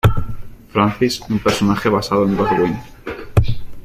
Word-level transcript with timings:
Francis, 0.69 1.21
un 1.29 1.37
personaje 1.37 1.87
basado 1.87 2.25
en 2.25 2.35
Godwin. 2.35 2.75